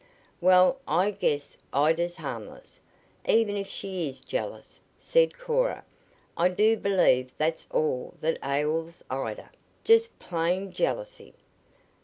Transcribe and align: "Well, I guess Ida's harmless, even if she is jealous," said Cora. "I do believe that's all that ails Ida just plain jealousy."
"Well, 0.41 0.79
I 0.87 1.11
guess 1.11 1.57
Ida's 1.73 2.15
harmless, 2.15 2.79
even 3.27 3.55
if 3.55 3.67
she 3.67 4.09
is 4.09 4.19
jealous," 4.19 4.79
said 4.97 5.37
Cora. 5.37 5.85
"I 6.35 6.49
do 6.49 6.75
believe 6.75 7.29
that's 7.37 7.67
all 7.69 8.15
that 8.21 8.39
ails 8.43 9.03
Ida 9.11 9.51
just 9.83 10.17
plain 10.17 10.71
jealousy." 10.71 11.35